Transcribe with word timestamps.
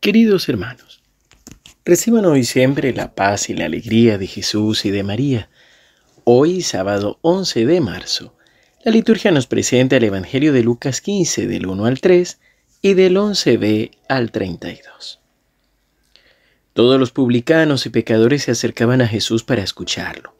Queridos 0.00 0.48
hermanos, 0.48 1.02
reciban 1.84 2.24
hoy 2.24 2.44
siempre 2.44 2.92
la 2.92 3.16
paz 3.16 3.50
y 3.50 3.54
la 3.54 3.64
alegría 3.64 4.16
de 4.16 4.28
Jesús 4.28 4.84
y 4.84 4.92
de 4.92 5.02
María. 5.02 5.50
Hoy, 6.22 6.62
sábado 6.62 7.18
11 7.22 7.66
de 7.66 7.80
marzo, 7.80 8.32
la 8.84 8.92
liturgia 8.92 9.32
nos 9.32 9.48
presenta 9.48 9.96
el 9.96 10.04
Evangelio 10.04 10.52
de 10.52 10.62
Lucas 10.62 11.00
15 11.00 11.48
del 11.48 11.66
1 11.66 11.84
al 11.84 12.00
3 12.00 12.38
y 12.80 12.94
del 12.94 13.16
11b 13.16 13.90
al 14.08 14.30
32. 14.30 15.18
Todos 16.74 17.00
los 17.00 17.10
publicanos 17.10 17.84
y 17.84 17.90
pecadores 17.90 18.44
se 18.44 18.52
acercaban 18.52 19.00
a 19.00 19.08
Jesús 19.08 19.42
para 19.42 19.64
escucharlo. 19.64 20.32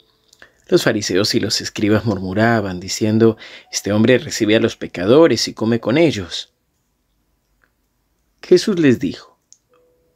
Los 0.68 0.84
fariseos 0.84 1.34
y 1.34 1.40
los 1.40 1.60
escribas 1.60 2.04
murmuraban, 2.04 2.78
diciendo, 2.78 3.36
Este 3.72 3.92
hombre 3.92 4.18
recibe 4.18 4.54
a 4.54 4.60
los 4.60 4.76
pecadores 4.76 5.48
y 5.48 5.52
come 5.52 5.80
con 5.80 5.98
ellos. 5.98 6.54
Jesús 8.40 8.78
les 8.78 9.00
dijo, 9.00 9.37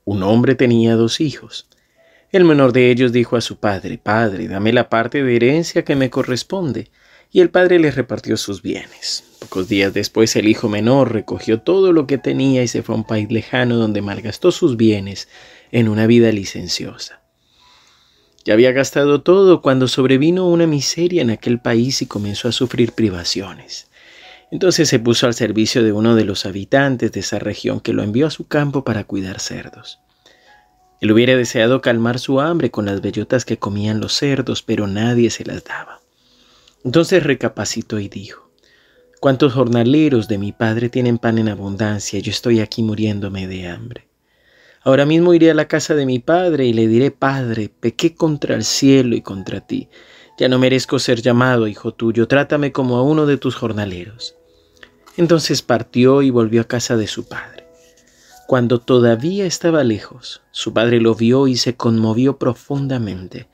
un 0.05 0.23
hombre 0.23 0.55
tenía 0.55 0.97
dos 0.97 1.21
hijos. 1.21 1.67
El 2.31 2.45
menor 2.45 2.73
de 2.73 2.91
ellos 2.91 3.13
dijo 3.13 3.37
a 3.37 3.41
su 3.41 3.57
padre, 3.57 3.99
Padre, 3.99 4.49
dame 4.49 4.73
la 4.73 4.89
parte 4.89 5.23
de 5.23 5.37
herencia 5.37 5.85
que 5.85 5.97
me 5.97 6.11
corresponde. 6.11 6.91
Y 7.31 7.41
el 7.41 7.51
padre 7.51 7.79
le 7.79 7.91
repartió 7.91 8.37
sus 8.37 8.63
bienes. 8.63 9.25
Pocos 9.39 9.69
días 9.69 9.95
después 9.95 10.35
el 10.37 10.49
hijo 10.49 10.69
menor 10.69 11.13
recogió 11.13 11.61
todo 11.61 11.93
lo 11.93 12.07
que 12.07 12.19
tenía 12.19 12.63
y 12.63 12.69
se 12.69 12.83
fue 12.83 12.95
a 12.95 12.99
un 12.99 13.05
país 13.05 13.31
lejano 13.31 13.77
donde 13.77 14.03
malgastó 14.03 14.53
sus 14.53 14.77
bienes 14.77 15.29
en 15.71 15.89
una 15.89 16.07
vida 16.07 16.31
licenciosa. 16.33 17.23
Ya 18.45 18.55
había 18.55 18.73
gastado 18.73 19.23
todo 19.23 19.63
cuando 19.63 19.89
sobrevino 19.89 20.49
una 20.49 20.67
miseria 20.67 21.23
en 21.23 21.31
aquel 21.31 21.61
país 21.61 22.03
y 22.03 22.07
comenzó 22.07 22.49
a 22.49 22.53
sufrir 22.53 22.93
privaciones. 22.93 23.89
Entonces 24.53 24.87
se 24.91 24.99
puso 24.99 25.27
al 25.27 25.33
servicio 25.33 25.83
de 25.83 25.93
uno 25.93 26.15
de 26.15 26.27
los 26.27 26.45
habitantes 26.45 27.11
de 27.11 27.21
esa 27.21 27.39
región 27.39 27.81
que 27.81 27.95
lo 27.95 28.03
envió 28.03 28.27
a 28.27 28.31
su 28.31 28.47
campo 28.47 28.85
para 28.85 29.05
cuidar 29.05 29.41
cerdos. 29.41 29.99
Él 31.01 31.11
hubiera 31.11 31.35
deseado 31.35 31.81
calmar 31.81 32.19
su 32.19 32.39
hambre 32.39 32.71
con 32.71 32.85
las 32.85 33.01
bellotas 33.01 33.47
que 33.47 33.57
comían 33.57 33.99
los 33.99 34.13
cerdos, 34.13 34.63
pero 34.63 34.87
nadie 34.87 35.31
se 35.31 35.47
las 35.47 35.65
daba. 35.65 36.01
Entonces 36.85 37.23
recapacitó 37.23 37.99
y 37.99 38.11
dijo, 38.11 38.51
¿Cuántos 39.21 39.55
jornaleros 39.55 40.29
de 40.29 40.37
mi 40.37 40.53
padre 40.53 40.91
tienen 40.91 41.17
pan 41.17 41.39
en 41.39 41.49
abundancia? 41.49 42.21
Yo 42.21 42.31
estoy 42.31 42.61
aquí 42.61 42.83
muriéndome 42.83 43.47
de 43.47 43.69
hambre. 43.69 44.07
Ahora 44.83 45.07
mismo 45.07 45.33
iré 45.33 45.51
a 45.51 45.55
la 45.55 45.67
casa 45.67 45.95
de 45.95 46.05
mi 46.05 46.19
padre 46.19 46.67
y 46.67 46.75
le 46.75 46.89
diré, 46.89 47.11
Padre, 47.11 47.71
pequé 47.71 48.15
contra 48.15 48.55
el 48.55 48.65
cielo 48.65 49.17
y 49.17 49.23
contra 49.23 49.63
ti. 49.63 49.89
Ya 50.39 50.49
no 50.51 50.59
merezco 50.59 50.99
ser 50.99 51.23
llamado 51.23 51.69
hijo 51.69 51.95
tuyo, 51.95 52.29
trátame 52.29 52.71
como 52.71 52.99
a 52.99 53.03
uno 53.03 53.25
de 53.25 53.39
tus 53.39 53.55
jornaleros. 53.55 54.37
Entonces 55.17 55.63
partió 55.63 56.23
y 56.23 56.31
volvió 56.31 56.63
a 56.63 56.69
casa 56.69 56.97
de 56.97 57.07
su 57.07 57.29
padre. 57.29 57.67
Cuando 58.47 58.81
todavía 58.81 59.47
estaba 59.47 59.85
lejos, 59.85 60.43
su 60.51 60.73
padre 60.73 61.01
lo 61.01 61.15
vio 61.15 61.49
y 61.49 61.57
se 61.57 61.77
conmovió 61.77 62.39
profundamente. 62.39 63.49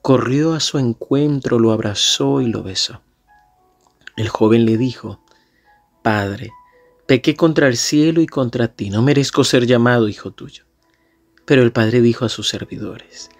Corrió 0.00 0.54
a 0.54 0.60
su 0.60 0.78
encuentro, 0.78 1.58
lo 1.58 1.72
abrazó 1.72 2.40
y 2.40 2.46
lo 2.46 2.62
besó. 2.62 3.02
El 4.16 4.28
joven 4.28 4.66
le 4.66 4.76
dijo, 4.76 5.20
Padre, 6.02 6.50
pequé 7.06 7.34
contra 7.34 7.68
el 7.68 7.76
cielo 7.76 8.20
y 8.20 8.26
contra 8.26 8.68
ti, 8.68 8.90
no 8.90 9.00
merezco 9.02 9.44
ser 9.44 9.66
llamado 9.66 10.08
hijo 10.08 10.32
tuyo. 10.32 10.64
Pero 11.44 11.62
el 11.62 11.72
padre 11.72 12.00
dijo 12.00 12.24
a 12.24 12.28
sus 12.28 12.48
servidores, 12.48 13.30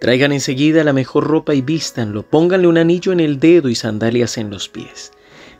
Traigan 0.00 0.32
enseguida 0.32 0.84
la 0.84 0.92
mejor 0.92 1.24
ropa 1.24 1.54
y 1.54 1.62
vístanlo, 1.62 2.28
pónganle 2.28 2.66
un 2.66 2.78
anillo 2.78 3.12
en 3.12 3.20
el 3.20 3.38
dedo 3.38 3.68
y 3.68 3.74
sandalias 3.74 4.36
en 4.36 4.50
los 4.50 4.68
pies 4.68 5.12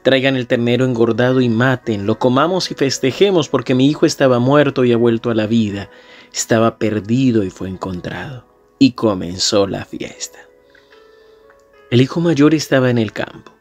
Traigan 0.03 0.35
el 0.35 0.49
ternero 0.49 0.85
engordado 0.85 1.41
y 1.41 1.49
maten, 1.49 2.07
lo 2.07 2.19
comamos 2.19 2.73
y 2.73 2.75
festejemos 2.75 3.49
porque 3.49 3.77
mi 3.77 3.89
hijo 3.89 4.05
estaba 4.05 4.41
muerto 4.41 4.85
y 4.85 4.93
ha 4.93 4.97
vuelto 4.97 5.31
a 5.31 5.35
la 5.35 5.47
vida, 5.47 5.91
estaba 6.33 6.79
perdido 6.79 7.45
y 7.45 7.51
fue 7.51 7.69
encontrado. 7.69 8.45
Y 8.81 8.93
comenzó 8.93 9.69
la 9.69 9.85
fiesta. 9.85 10.41
El 11.91 12.01
hijo 12.01 12.21
mayor 12.21 12.53
estaba 12.53 12.91
en 12.91 12.99
el 12.99 13.13
campo. 13.13 13.53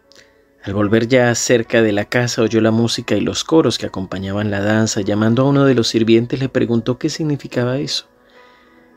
Al 0.64 0.74
volver 0.74 1.08
ya 1.08 1.34
cerca 1.36 1.84
de 1.84 1.92
la 1.92 2.06
casa 2.06 2.42
oyó 2.42 2.60
la 2.60 2.72
música 2.72 3.16
y 3.16 3.22
los 3.22 3.44
coros 3.44 3.78
que 3.78 3.86
acompañaban 3.86 4.50
la 4.50 4.62
danza. 4.62 5.02
Llamando 5.02 5.44
a 5.44 5.46
uno 5.46 5.66
de 5.66 5.76
los 5.76 5.90
sirvientes 5.90 6.40
le 6.40 6.50
preguntó 6.50 6.98
qué 6.98 7.10
significaba 7.10 7.78
eso. 7.78 8.08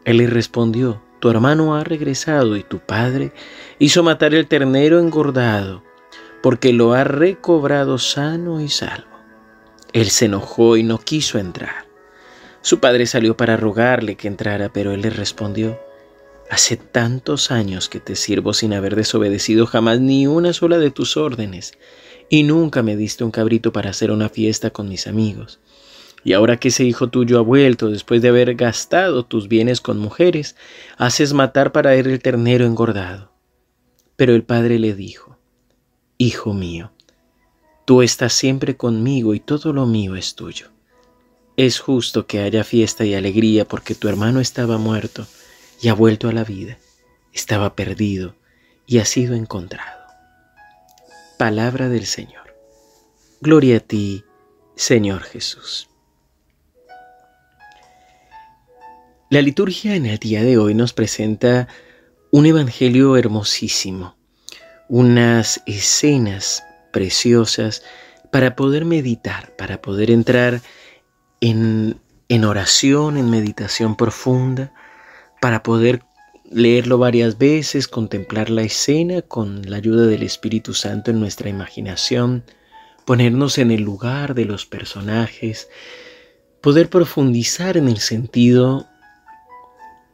Él 0.07 0.19
le 0.19 0.29
respondió, 0.29 1.03
tu 1.21 1.29
hermano 1.29 1.75
ha 1.75 1.85
regresado 1.85 2.57
y 2.57 2.63
tu 2.63 2.79
padre 2.79 3.33
hizo 3.79 4.03
matar 4.03 4.35
el 4.35 4.47
ternero 4.47 4.99
engordado 4.99 5.83
porque 6.45 6.75
lo 6.75 6.93
ha 6.93 7.05
recobrado 7.05 7.97
sano 7.97 8.61
y 8.61 8.69
salvo. 8.69 9.09
Él 9.95 10.11
se 10.11 10.27
enojó 10.27 10.77
y 10.77 10.83
no 10.83 10.99
quiso 10.99 11.39
entrar. 11.39 11.87
Su 12.61 12.81
padre 12.81 13.07
salió 13.07 13.35
para 13.35 13.57
rogarle 13.57 14.17
que 14.17 14.29
entrara, 14.29 14.71
pero 14.71 14.93
él 14.93 15.01
le 15.01 15.09
respondió, 15.09 15.81
Hace 16.51 16.77
tantos 16.77 17.51
años 17.51 17.89
que 17.89 17.99
te 17.99 18.15
sirvo 18.15 18.53
sin 18.53 18.75
haber 18.75 18.95
desobedecido 18.95 19.65
jamás 19.65 20.01
ni 20.01 20.27
una 20.27 20.53
sola 20.53 20.77
de 20.77 20.91
tus 20.91 21.17
órdenes, 21.17 21.79
y 22.29 22.43
nunca 22.43 22.83
me 22.83 22.95
diste 22.95 23.25
un 23.25 23.31
cabrito 23.31 23.73
para 23.73 23.89
hacer 23.89 24.11
una 24.11 24.29
fiesta 24.29 24.69
con 24.69 24.87
mis 24.87 25.07
amigos. 25.07 25.61
Y 26.25 26.35
ahora 26.35 26.59
que 26.59 26.69
ese 26.69 26.85
hijo 26.85 27.09
tuyo 27.09 27.39
ha 27.39 27.43
vuelto 27.43 27.89
después 27.89 28.21
de 28.21 28.29
haber 28.29 28.55
gastado 28.55 29.25
tus 29.25 29.49
bienes 29.49 29.81
con 29.81 29.99
mujeres, 29.99 30.57
haces 30.99 31.33
matar 31.33 31.73
para 31.73 31.95
él 31.95 32.07
el 32.09 32.21
ternero 32.21 32.67
engordado. 32.67 33.33
Pero 34.17 34.35
el 34.35 34.43
padre 34.43 34.79
le 34.79 34.93
dijo, 34.93 35.34
Hijo 36.17 36.55
mío, 36.55 36.93
tú 37.85 38.01
estás 38.01 38.33
siempre 38.33 38.77
conmigo 38.77 39.35
y 39.35 39.41
todo 39.41 39.73
lo 39.73 39.85
mío 39.85 40.15
es 40.15 40.37
tuyo. 40.37 40.71
Es 41.57 41.81
justo 41.81 42.29
que 42.29 42.41
haya 42.41 42.63
fiesta 42.63 43.05
y 43.05 43.15
alegría 43.15 43.67
porque 43.67 43.97
tu 43.97 44.09
hermano 44.09 44.39
estaba 44.39 44.79
muerto 44.79 45.27
y 45.83 45.89
ha 45.89 45.95
vuelto 45.95 46.29
a 46.29 46.33
la 46.33 46.45
vida, 46.45 46.79
estaba 47.33 47.75
perdido 47.75 48.37
y 48.87 48.99
ha 48.99 49.05
sido 49.05 49.35
encontrado. 49.35 50.05
Palabra 51.37 51.89
del 51.89 52.07
Señor. 52.07 52.55
Gloria 53.41 53.79
a 53.79 53.81
ti, 53.81 54.25
Señor 54.77 55.23
Jesús. 55.23 55.89
La 59.31 59.43
liturgia 59.43 59.97
en 59.97 60.07
el 60.07 60.19
día 60.19 60.45
de 60.45 60.59
hoy 60.59 60.75
nos 60.75 60.93
presenta 60.93 61.67
un 62.31 62.47
evangelio 62.47 63.17
hermosísimo 63.17 64.17
unas 64.89 65.63
escenas 65.67 66.63
preciosas 66.93 67.83
para 68.31 68.57
poder 68.57 68.85
meditar, 68.85 69.55
para 69.57 69.81
poder 69.81 70.11
entrar 70.11 70.61
en, 71.41 72.01
en 72.29 72.45
oración, 72.45 73.17
en 73.17 73.31
meditación 73.31 73.97
profunda, 73.97 74.73
para 75.41 75.63
poder 75.63 76.03
leerlo 76.51 76.99
varias 76.99 77.39
veces, 77.39 77.89
contemplar 77.89 78.51
la 78.51 78.63
escena 78.63 79.23
con 79.23 79.69
la 79.69 79.77
ayuda 79.77 80.07
del 80.07 80.23
Espíritu 80.23 80.75
Santo 80.75 81.11
en 81.11 81.21
nuestra 81.21 81.49
imaginación, 81.49 82.45
ponernos 83.05 83.59
en 83.59 83.71
el 83.71 83.83
lugar 83.83 84.35
de 84.35 84.45
los 84.45 84.67
personajes, 84.67 85.69
poder 86.61 86.89
profundizar 86.89 87.77
en 87.77 87.89
el 87.89 87.99
sentido 87.99 88.87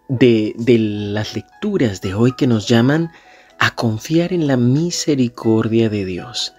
de, 0.09 0.55
de 0.57 0.79
las 0.79 1.35
lecturas 1.35 2.01
de 2.01 2.15
hoy 2.15 2.33
que 2.33 2.47
nos 2.47 2.67
llaman 2.67 3.13
a 3.61 3.75
confiar 3.75 4.33
en 4.33 4.47
la 4.47 4.57
misericordia 4.57 5.91
de 5.91 6.07
Dios, 6.07 6.55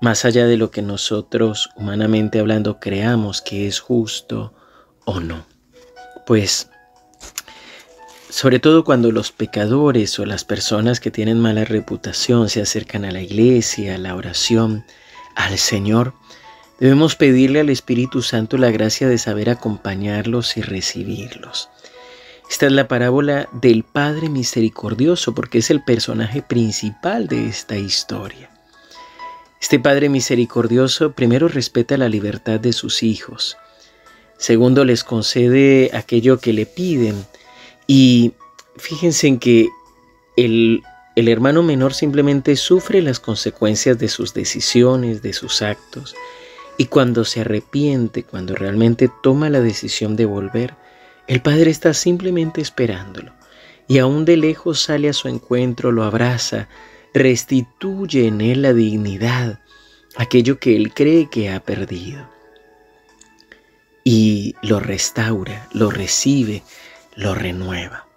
más 0.00 0.24
allá 0.24 0.44
de 0.46 0.56
lo 0.56 0.72
que 0.72 0.82
nosotros, 0.82 1.70
humanamente 1.76 2.40
hablando, 2.40 2.80
creamos 2.80 3.40
que 3.40 3.68
es 3.68 3.78
justo 3.78 4.52
o 5.04 5.20
no. 5.20 5.46
Pues, 6.26 6.68
sobre 8.28 8.58
todo 8.58 8.82
cuando 8.82 9.12
los 9.12 9.30
pecadores 9.30 10.18
o 10.18 10.26
las 10.26 10.44
personas 10.44 10.98
que 10.98 11.12
tienen 11.12 11.38
mala 11.38 11.64
reputación 11.64 12.48
se 12.48 12.60
acercan 12.60 13.04
a 13.04 13.12
la 13.12 13.22
iglesia, 13.22 13.94
a 13.94 13.98
la 13.98 14.16
oración, 14.16 14.84
al 15.36 15.58
Señor, 15.58 16.12
debemos 16.80 17.14
pedirle 17.14 17.60
al 17.60 17.70
Espíritu 17.70 18.20
Santo 18.20 18.58
la 18.58 18.72
gracia 18.72 19.08
de 19.08 19.18
saber 19.18 19.48
acompañarlos 19.48 20.56
y 20.56 20.62
recibirlos. 20.62 21.70
Esta 22.52 22.66
es 22.66 22.72
la 22.72 22.86
parábola 22.86 23.48
del 23.50 23.82
Padre 23.82 24.28
Misericordioso 24.28 25.34
porque 25.34 25.56
es 25.56 25.70
el 25.70 25.82
personaje 25.82 26.42
principal 26.42 27.26
de 27.26 27.48
esta 27.48 27.78
historia. 27.78 28.50
Este 29.58 29.80
Padre 29.80 30.10
Misericordioso 30.10 31.12
primero 31.12 31.48
respeta 31.48 31.96
la 31.96 32.10
libertad 32.10 32.60
de 32.60 32.74
sus 32.74 33.02
hijos, 33.02 33.56
segundo 34.36 34.84
les 34.84 35.02
concede 35.02 35.92
aquello 35.94 36.40
que 36.40 36.52
le 36.52 36.66
piden. 36.66 37.24
Y 37.86 38.34
fíjense 38.76 39.28
en 39.28 39.38
que 39.38 39.70
el, 40.36 40.82
el 41.16 41.28
hermano 41.28 41.62
menor 41.62 41.94
simplemente 41.94 42.56
sufre 42.56 43.00
las 43.00 43.18
consecuencias 43.18 43.98
de 43.98 44.08
sus 44.08 44.34
decisiones, 44.34 45.22
de 45.22 45.32
sus 45.32 45.62
actos, 45.62 46.14
y 46.76 46.84
cuando 46.84 47.24
se 47.24 47.40
arrepiente, 47.40 48.24
cuando 48.24 48.54
realmente 48.54 49.10
toma 49.22 49.48
la 49.48 49.60
decisión 49.60 50.16
de 50.16 50.26
volver, 50.26 50.74
el 51.26 51.40
Padre 51.40 51.70
está 51.70 51.94
simplemente 51.94 52.60
esperándolo 52.60 53.32
y 53.88 53.98
aún 53.98 54.24
de 54.24 54.36
lejos 54.36 54.80
sale 54.80 55.08
a 55.08 55.12
su 55.12 55.28
encuentro, 55.28 55.92
lo 55.92 56.04
abraza, 56.04 56.68
restituye 57.14 58.26
en 58.26 58.40
él 58.40 58.62
la 58.62 58.72
dignidad, 58.72 59.60
aquello 60.16 60.58
que 60.58 60.76
él 60.76 60.94
cree 60.94 61.28
que 61.30 61.50
ha 61.50 61.60
perdido. 61.60 62.30
y 64.04 64.56
lo 64.62 64.80
restaura, 64.80 65.68
lo 65.72 65.90
recibe, 65.90 66.64
lo 67.14 67.34
renueva. 67.34 68.08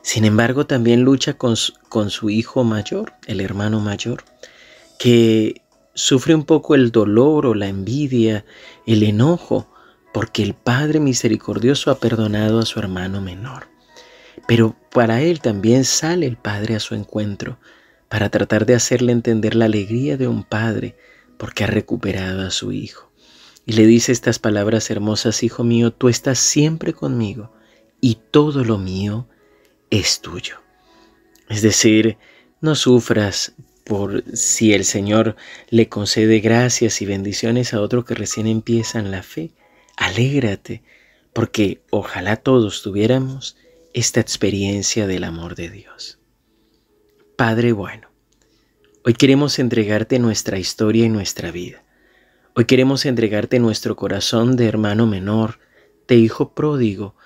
Sin 0.00 0.24
embargo, 0.24 0.66
también 0.66 1.02
lucha 1.02 1.34
con 1.34 1.56
su, 1.56 1.74
con 1.88 2.08
su 2.10 2.30
hijo 2.30 2.64
mayor, 2.64 3.12
el 3.26 3.40
hermano 3.40 3.80
mayor, 3.80 4.24
que 4.98 5.62
sufre 5.94 6.34
un 6.34 6.44
poco 6.44 6.74
el 6.74 6.90
dolor 6.90 7.46
o 7.46 7.54
la 7.54 7.68
envidia, 7.68 8.44
el 8.86 9.02
enojo, 9.02 9.68
porque 10.14 10.44
el 10.44 10.54
Padre 10.54 11.00
misericordioso 11.00 11.90
ha 11.90 11.98
perdonado 11.98 12.60
a 12.60 12.66
su 12.66 12.78
hermano 12.78 13.20
menor. 13.20 13.66
Pero 14.46 14.76
para 14.92 15.22
él 15.22 15.40
también 15.40 15.84
sale 15.84 16.24
el 16.26 16.36
Padre 16.36 16.76
a 16.76 16.80
su 16.80 16.94
encuentro, 16.94 17.58
para 18.08 18.30
tratar 18.30 18.64
de 18.64 18.76
hacerle 18.76 19.10
entender 19.10 19.56
la 19.56 19.64
alegría 19.64 20.16
de 20.16 20.28
un 20.28 20.44
Padre, 20.44 20.96
porque 21.36 21.64
ha 21.64 21.66
recuperado 21.66 22.46
a 22.46 22.52
su 22.52 22.70
hijo. 22.70 23.10
Y 23.66 23.72
le 23.72 23.86
dice 23.86 24.12
estas 24.12 24.38
palabras 24.38 24.88
hermosas, 24.88 25.42
Hijo 25.42 25.64
mío, 25.64 25.92
tú 25.92 26.08
estás 26.08 26.38
siempre 26.38 26.92
conmigo, 26.92 27.52
y 28.00 28.18
todo 28.30 28.62
lo 28.62 28.78
mío 28.78 29.26
es 29.90 30.20
tuyo. 30.20 30.58
Es 31.48 31.60
decir, 31.60 32.18
no 32.60 32.76
sufras 32.76 33.54
por 33.82 34.22
si 34.32 34.74
el 34.74 34.84
Señor 34.84 35.34
le 35.70 35.88
concede 35.88 36.38
gracias 36.38 37.02
y 37.02 37.06
bendiciones 37.06 37.74
a 37.74 37.80
otro 37.80 38.04
que 38.04 38.14
recién 38.14 38.46
empieza 38.46 39.00
en 39.00 39.10
la 39.10 39.24
fe. 39.24 39.50
Alégrate, 39.96 40.82
porque 41.32 41.82
ojalá 41.90 42.36
todos 42.36 42.82
tuviéramos 42.82 43.56
esta 43.92 44.20
experiencia 44.20 45.06
del 45.06 45.24
amor 45.24 45.54
de 45.54 45.70
Dios. 45.70 46.18
Padre 47.36 47.72
bueno, 47.72 48.08
hoy 49.04 49.14
queremos 49.14 49.58
entregarte 49.58 50.18
nuestra 50.18 50.58
historia 50.58 51.06
y 51.06 51.08
nuestra 51.08 51.50
vida. 51.50 51.84
Hoy 52.54 52.64
queremos 52.64 53.04
entregarte 53.04 53.58
nuestro 53.58 53.96
corazón 53.96 54.56
de 54.56 54.66
hermano 54.66 55.06
menor, 55.06 55.58
de 56.08 56.16
hijo 56.16 56.54
pródigo, 56.54 57.16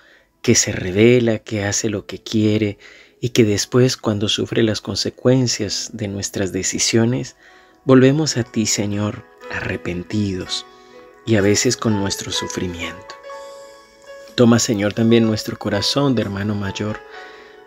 que 0.41 0.55
se 0.55 0.71
revela, 0.71 1.39
que 1.39 1.63
hace 1.63 1.89
lo 1.89 2.05
que 2.05 2.21
quiere 2.21 2.77
y 3.19 3.29
que 3.29 3.43
después 3.43 3.97
cuando 3.97 4.29
sufre 4.29 4.63
las 4.63 4.81
consecuencias 4.81 5.89
de 5.93 6.07
nuestras 6.07 6.51
decisiones, 6.51 7.35
volvemos 7.83 8.37
a 8.37 8.43
ti, 8.43 8.65
Señor, 8.65 9.25
arrepentidos 9.51 10.65
y 11.29 11.35
a 11.35 11.41
veces 11.41 11.77
con 11.77 11.99
nuestro 11.99 12.31
sufrimiento. 12.31 13.13
Toma, 14.33 14.57
Señor, 14.57 14.95
también 14.95 15.27
nuestro 15.27 15.59
corazón 15.59 16.15
de 16.15 16.23
hermano 16.23 16.55
mayor 16.55 16.99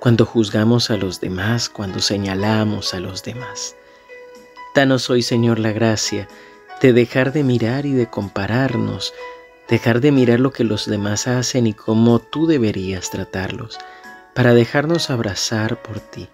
cuando 0.00 0.26
juzgamos 0.26 0.90
a 0.90 0.96
los 0.96 1.20
demás, 1.20 1.68
cuando 1.68 2.00
señalamos 2.00 2.92
a 2.92 2.98
los 2.98 3.22
demás. 3.22 3.76
Danos 4.74 5.10
hoy, 5.10 5.22
Señor, 5.22 5.60
la 5.60 5.70
gracia 5.70 6.26
de 6.80 6.92
dejar 6.92 7.32
de 7.32 7.44
mirar 7.44 7.86
y 7.86 7.92
de 7.92 8.10
compararnos, 8.10 9.14
dejar 9.68 10.00
de 10.00 10.10
mirar 10.10 10.40
lo 10.40 10.50
que 10.50 10.64
los 10.64 10.86
demás 10.86 11.28
hacen 11.28 11.68
y 11.68 11.72
cómo 11.72 12.18
tú 12.18 12.48
deberías 12.48 13.10
tratarlos, 13.10 13.78
para 14.34 14.54
dejarnos 14.54 15.08
abrazar 15.08 15.80
por 15.82 16.00
ti, 16.00 16.28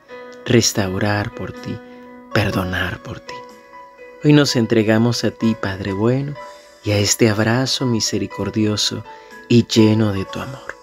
restaurar 0.46 1.34
por 1.34 1.52
ti, 1.52 1.78
perdonar 2.32 3.02
por 3.02 3.20
ti. 3.20 3.34
Hoy 4.24 4.32
nos 4.32 4.56
entregamos 4.56 5.24
a 5.24 5.30
ti, 5.30 5.54
Padre 5.60 5.92
bueno, 5.92 6.34
y 6.84 6.90
a 6.92 6.98
este 6.98 7.28
abrazo 7.28 7.86
misericordioso 7.86 9.04
y 9.48 9.66
lleno 9.66 10.12
de 10.12 10.24
tu 10.24 10.40
amor. 10.40 10.76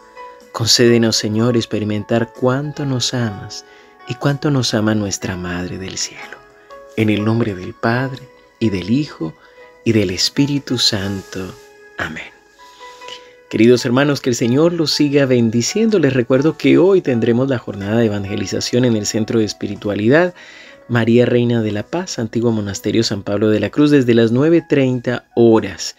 Concédenos, 0.52 1.16
Señor, 1.16 1.58
experimentar 1.58 2.32
cuánto 2.34 2.86
nos 2.86 3.14
amas 3.14 3.66
y 4.08 4.16
cuánto 4.16 4.52
nos 4.52 4.74
ama 4.74 4.96
nuestra 4.96 5.36
Madre 5.36 5.78
del 5.78 5.98
Cielo. 5.98 6.38
En 6.96 7.10
el 7.10 7.26
nombre 7.26 7.56
del 7.56 7.74
Padre, 7.74 8.22
y 8.60 8.70
del 8.70 8.90
Hijo, 8.90 9.34
y 9.84 9.92
del 9.92 10.10
Espíritu 10.10 10.78
Santo. 10.78 11.54
Amén. 11.98 12.24
Queridos 13.50 13.86
hermanos, 13.86 14.22
que 14.22 14.32
el 14.32 14.36
Señor 14.36 14.74
los 14.74 14.92
siga 14.92 15.26
bendiciendo. 15.26 16.00
Les 16.00 16.14
recuerdo 16.14 16.58
que 16.58 16.78
hoy 16.78 17.02
tendremos 17.02 17.48
la 17.48 17.60
jornada 17.60 17.98
de 17.98 18.08
evangelización 18.08 18.86
en 18.86 18.96
el 18.96 19.06
Centro 19.06 19.40
de 19.40 19.46
Espiritualidad 19.46 20.34
María 20.88 21.26
Reina 21.26 21.62
de 21.62 21.72
la 21.72 21.84
Paz, 21.84 22.20
Antiguo 22.20 22.52
Monasterio 22.52 23.04
San 23.04 23.24
Pablo 23.24 23.50
de 23.50 23.60
la 23.60 23.70
Cruz, 23.70 23.92
desde 23.92 24.14
las 24.14 24.34
9.30 24.34 25.24
horas 25.36 25.96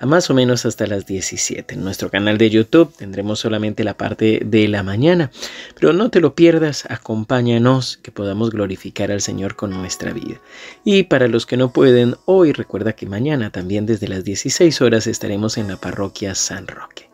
a 0.00 0.06
más 0.06 0.30
o 0.30 0.34
menos 0.34 0.64
hasta 0.64 0.86
las 0.86 1.06
17. 1.06 1.74
En 1.74 1.82
nuestro 1.82 2.10
canal 2.10 2.38
de 2.38 2.50
YouTube 2.50 2.94
tendremos 2.96 3.40
solamente 3.40 3.84
la 3.84 3.96
parte 3.96 4.40
de 4.44 4.68
la 4.68 4.82
mañana, 4.82 5.30
pero 5.74 5.92
no 5.92 6.10
te 6.10 6.20
lo 6.20 6.34
pierdas, 6.34 6.84
acompáñanos 6.88 7.96
que 7.96 8.12
podamos 8.12 8.50
glorificar 8.50 9.10
al 9.10 9.20
Señor 9.20 9.56
con 9.56 9.70
nuestra 9.70 10.12
vida. 10.12 10.40
Y 10.84 11.04
para 11.04 11.28
los 11.28 11.46
que 11.46 11.56
no 11.56 11.72
pueden, 11.72 12.16
hoy 12.26 12.52
recuerda 12.52 12.92
que 12.92 13.06
mañana 13.06 13.50
también 13.50 13.86
desde 13.86 14.08
las 14.08 14.24
16 14.24 14.80
horas 14.82 15.06
estaremos 15.06 15.58
en 15.58 15.68
la 15.68 15.76
parroquia 15.76 16.34
San 16.34 16.66
Roque. 16.66 17.10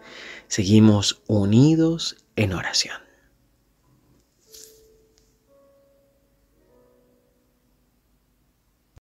Seguimos 0.48 1.22
unidos 1.26 2.16
en 2.36 2.52
oración. 2.52 2.96